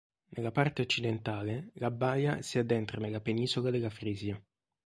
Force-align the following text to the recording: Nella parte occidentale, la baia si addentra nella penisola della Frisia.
Nella 0.29 0.49
parte 0.49 0.81
occidentale, 0.81 1.69
la 1.73 1.91
baia 1.91 2.41
si 2.41 2.57
addentra 2.57 2.99
nella 2.99 3.21
penisola 3.21 3.69
della 3.69 3.91
Frisia. 3.91 4.41